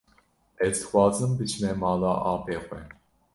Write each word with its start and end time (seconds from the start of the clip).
Ez 0.67 0.71
dixwazim 0.77 1.31
biçime 1.39 1.71
mala 1.83 2.13
apê 2.31 2.55
xwe. 2.65 2.81